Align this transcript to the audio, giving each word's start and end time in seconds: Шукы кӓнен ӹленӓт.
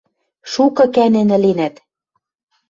Шукы 0.51 0.85
кӓнен 0.95 1.29
ӹленӓт. 1.37 1.75